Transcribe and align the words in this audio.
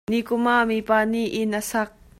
Nikum 0.09 0.45
ah 0.55 0.63
mipa 0.69 0.97
nih 1.11 1.27
inn 1.41 1.57
a 1.59 1.61
sak. 1.71 1.89